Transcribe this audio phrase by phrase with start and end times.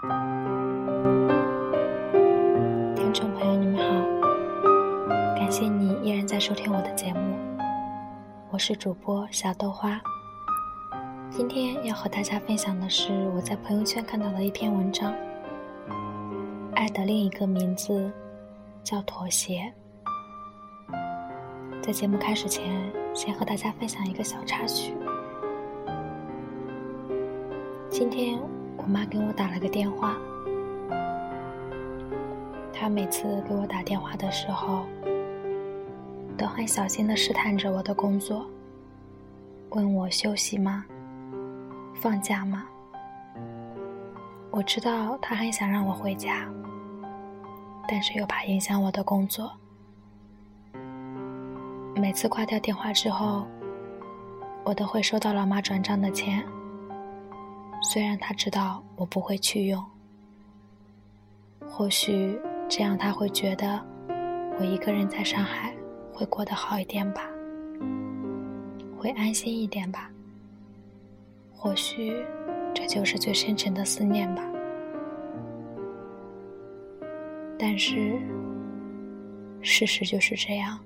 [0.00, 0.08] 听
[3.12, 3.84] 众朋友，你们好，
[5.36, 7.36] 感谢你依然在收听我的节目，
[8.50, 10.00] 我是主播小豆花。
[11.28, 15.12] 今天要和大家分享的是我在朋友圈看到的一篇文章，
[16.74, 18.10] 《爱的另一个名字
[18.82, 19.70] 叫妥协》。
[21.82, 24.94] 在节目开始前，先和大家分享一个小插曲。
[27.90, 28.40] 今天
[28.82, 30.16] 我妈给我打了个电话，
[32.72, 34.86] 她每次给我打电话的时候，
[36.34, 38.46] 都很小心的试探着我的工作，
[39.70, 40.82] 问我休息吗？
[42.00, 42.64] 放假吗？
[44.50, 46.48] 我知道她很想让我回家，
[47.86, 49.52] 但是又怕影响我的工作。
[51.94, 53.46] 每次挂掉电话之后，
[54.64, 56.42] 我都会收到老妈转账的钱。
[57.82, 59.84] 虽然他知道我不会去用，
[61.68, 62.38] 或许
[62.68, 63.84] 这样他会觉得
[64.58, 65.74] 我一个人在上海
[66.12, 67.22] 会过得好一点吧，
[68.96, 70.08] 会安心一点吧。
[71.52, 72.24] 或许
[72.74, 74.42] 这就是最深沉的思念吧。
[77.58, 78.18] 但是
[79.62, 80.78] 事实就是这样，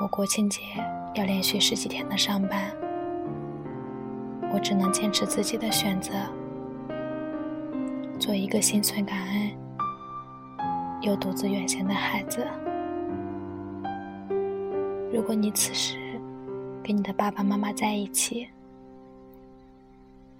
[0.00, 0.60] 我国庆节
[1.14, 2.76] 要连续十几天的上班。
[4.52, 6.12] 我只能坚持自己的选择，
[8.18, 9.50] 做一个心存感恩
[11.02, 12.46] 又独自远行的孩子。
[15.12, 15.96] 如果你此时
[16.82, 18.48] 跟你的爸爸妈妈在一起，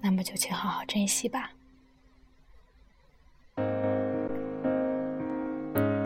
[0.00, 1.50] 那么就请好好珍惜吧。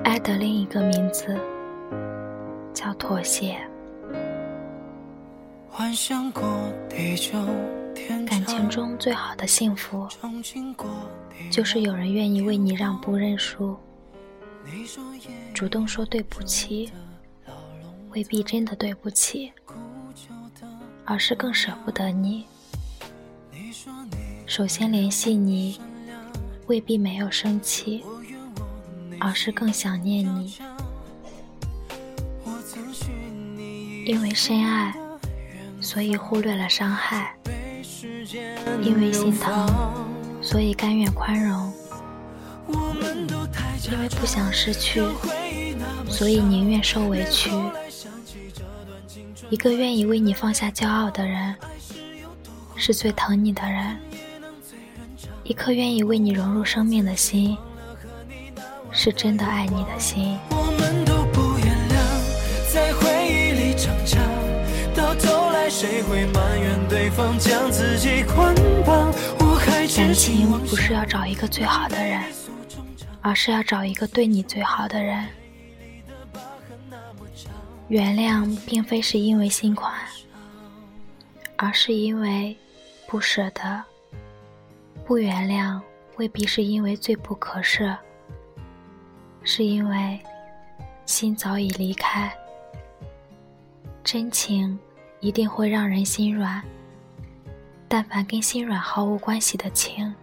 [0.03, 1.39] 爱的另一个名字
[2.73, 3.57] 叫妥协。
[5.69, 6.43] 幻想过
[6.89, 7.39] 地球。
[8.27, 10.09] 感情中最好的幸福，
[11.51, 13.77] 就是有人愿意为你让步认输，
[15.55, 16.91] 主动说对不起，
[18.11, 19.53] 未必真的对不起，
[21.05, 22.45] 而是更舍不得你。
[24.47, 25.81] 首先联系你，
[26.67, 28.05] 未必没有生气，
[29.19, 30.55] 而是更想念你。
[34.07, 34.95] 因为深爱，
[35.81, 37.37] 所以忽略了伤害。
[38.83, 39.67] 因为心疼，
[40.41, 41.73] 所以甘愿宽容；
[42.69, 45.03] 因为不想失去，
[46.09, 47.51] 所以宁愿受委屈。
[49.49, 51.55] 一个愿意为你放下骄傲的人，
[52.77, 53.97] 是最疼你的人；
[55.43, 57.57] 一颗愿意为你融入生命的心，
[58.93, 60.39] 是真的爱你的心。
[65.71, 68.55] 谁会埋怨对方将自己捆
[68.85, 69.15] 绑？
[69.97, 72.23] 感情不是要找一个最好的人，
[73.21, 75.27] 而是要找一个对你最好的人。
[77.89, 79.93] 原谅并非是因为心宽，
[81.57, 82.57] 而是因为
[83.07, 83.83] 不舍得；
[85.05, 85.81] 不原谅
[86.17, 87.97] 未必是因为罪不可赦，
[89.43, 90.21] 是因为
[91.05, 92.33] 心早已离开。
[94.03, 94.79] 真情。
[95.21, 96.63] 一定会让人心软，
[97.87, 100.15] 但凡跟心软毫无关系的情，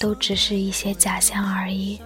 [0.00, 2.00] 都只是一些假象而已。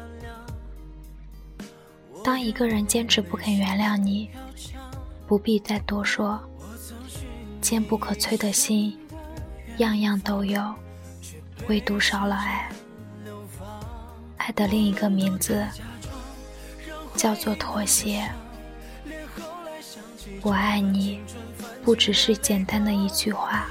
[2.23, 4.29] 当一个人坚持不肯原谅你，
[5.27, 6.41] 不必再多说。
[7.61, 8.97] 坚不可摧的心，
[9.79, 10.75] 样样都有，
[11.69, 12.69] 唯独少了爱。
[14.37, 15.67] 爱的另一个名字，
[17.17, 18.29] 叫做妥协。
[20.43, 21.21] 我爱你，
[21.85, 23.67] 不只是简单的一句话，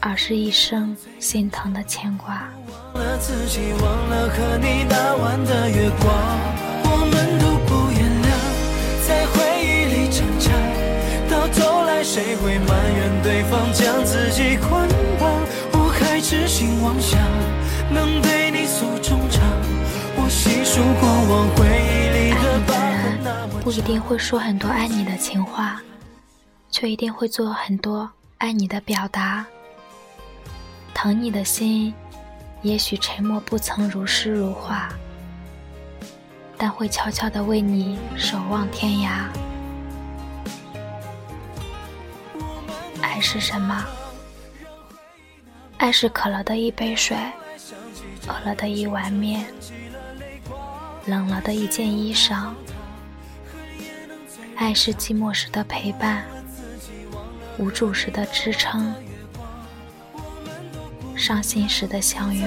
[0.00, 2.48] 而是一生心疼的牵挂。
[12.00, 14.88] 谁会埋怨对方将自己捆
[15.20, 15.30] 绑？
[15.72, 17.20] 我还痴心妄想
[17.92, 19.42] 能对你诉衷肠，
[20.16, 21.97] 我细数过往回忆
[23.68, 25.78] 不一定会说很多爱你的情话，
[26.70, 29.44] 却一定会做很多爱你的表达。
[30.94, 31.92] 疼你的心，
[32.62, 34.88] 也许沉默不曾如诗如画，
[36.56, 39.26] 但会悄悄地为你守望天涯。
[43.02, 43.84] 爱是什么？
[45.76, 47.14] 爱是渴了的一杯水，
[48.28, 49.44] 饿了的一碗面，
[51.04, 52.54] 冷了的一件衣裳。
[54.58, 56.26] 爱是寂寞时的陪伴，
[57.58, 58.92] 无助时的支撑，
[61.14, 62.44] 伤心时的相拥。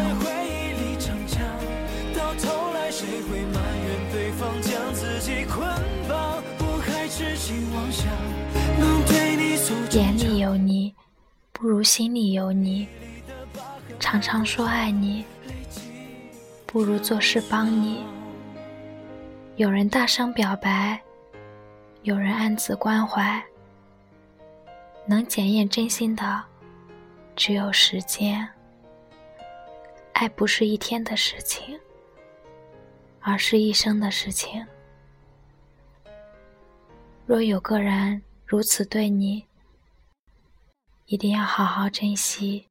[9.91, 10.93] 眼里有你，
[11.53, 12.89] 不如心里有你。
[14.01, 15.23] 常常说爱你，
[16.65, 18.03] 不如做事帮你。
[19.55, 20.99] 有人大声表白，
[22.03, 23.43] 有人暗自关怀。
[25.05, 26.43] 能检验真心的，
[27.35, 28.47] 只有时间。
[30.13, 31.79] 爱不是一天的事情，
[33.19, 34.65] 而是一生的事情。
[37.25, 39.45] 若有个人如此对你，
[41.05, 42.67] 一定要好好珍惜。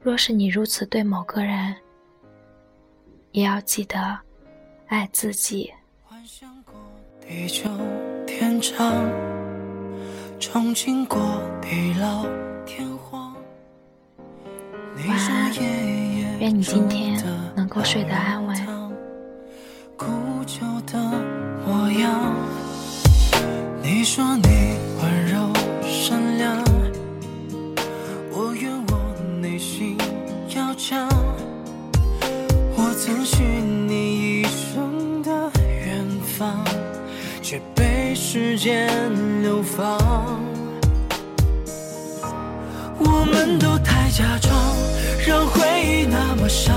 [0.00, 1.76] 若是你如此对某个人，
[3.32, 4.18] 也要记得
[4.88, 5.70] 爱自己。
[6.02, 6.72] 幻想过
[7.20, 7.68] 地久
[8.26, 8.90] 天长，
[10.40, 11.18] 憧憬过
[11.60, 12.24] 地老
[12.64, 13.34] 天荒。
[14.96, 15.52] 晚安，
[16.40, 17.22] 愿你今天
[17.54, 18.56] 能够睡得安稳。
[19.94, 20.06] 古
[20.46, 20.98] 旧的
[21.66, 22.34] 模样，
[23.82, 25.52] 你说你温柔
[25.82, 26.64] 善良，
[28.32, 29.98] 我愿我内心
[30.56, 31.06] 要强。
[32.80, 33.42] 我曾许
[37.50, 38.90] 却被时间
[39.40, 39.96] 流放。
[42.98, 44.52] 我们都太假装。
[45.26, 46.74] 让回忆那么伤，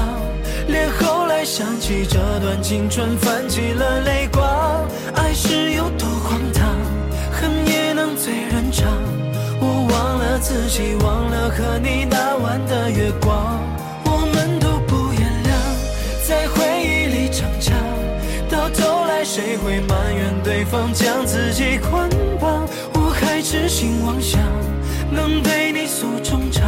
[0.69, 4.87] 连后来想起这段青春，泛起了泪光。
[5.13, 6.69] 爱是有多荒唐，
[7.33, 8.87] 恨也能醉人肠。
[9.59, 13.70] 我忘了自己，忘了和你那晚的月光。
[19.23, 22.09] 谁会埋怨对方将自己捆
[22.39, 22.67] 绑？
[22.93, 24.41] 我还痴心妄想，
[25.11, 26.63] 能对你诉衷肠。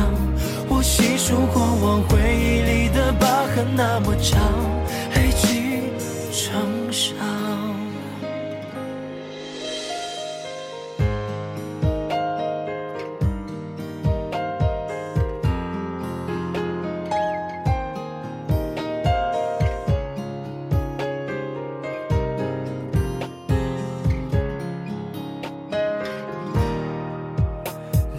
[0.69, 4.39] 我细数过往，回忆里的疤痕那么长，
[5.15, 5.81] 累积
[6.31, 7.32] 成伤。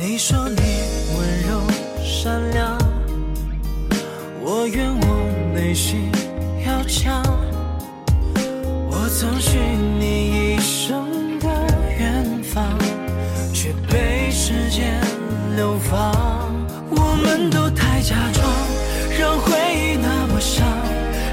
[0.07, 0.61] 你说你
[1.17, 1.63] 温柔。
[2.05, 2.77] 善良，
[4.43, 6.13] 我愿我内心
[6.67, 7.23] 要强。
[8.91, 9.59] 我曾许
[9.99, 11.49] 你一生的
[11.99, 12.79] 远方，
[13.55, 15.01] 却被时间
[15.57, 16.13] 流放。
[16.91, 18.47] 我们都太假装，
[19.19, 20.67] 让回忆那么伤，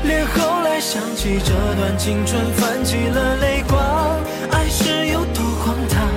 [0.05, 4.17] 连后来想起这段青春，泛起了泪光。
[4.49, 6.07] 爱是有多荒唐，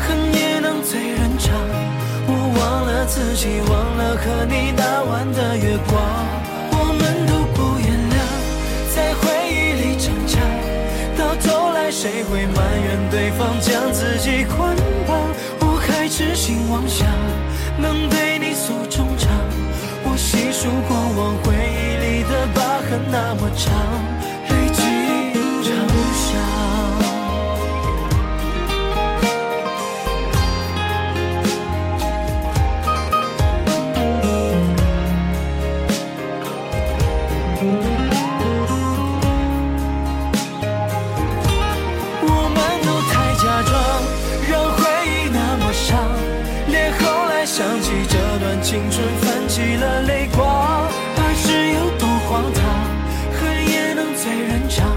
[0.00, 1.31] 恨也能醉人。
[2.62, 5.98] 忘了自己忘了和你那晚的月光，
[6.70, 8.16] 我们都不原谅，
[8.94, 10.38] 在回忆里逞强，
[11.18, 14.76] 到头来谁会埋怨对方将自己捆
[15.08, 15.18] 绑？
[15.58, 17.08] 我还痴心妄想
[17.78, 19.28] 能对你诉衷肠，
[20.04, 23.74] 我细数过往回忆里的疤痕那么长。
[48.72, 52.64] 青春泛起了泪光，爱是有多荒唐，
[53.36, 54.88] 恨也能醉人肠。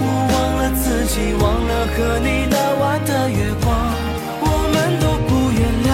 [0.00, 3.68] 我忘了自己，忘了和你那晚的月光。
[4.40, 5.92] 我们都不原谅，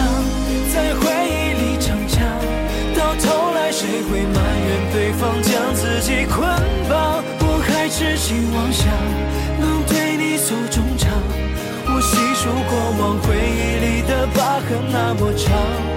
[0.72, 2.22] 在回忆里逞强，
[2.94, 6.46] 到头来谁会埋怨对方将自己捆
[6.88, 7.24] 绑？
[7.40, 8.86] 我还痴心妄想
[9.58, 11.10] 能对你诉衷肠，
[11.84, 15.87] 我细数过往回忆里的疤痕那么长。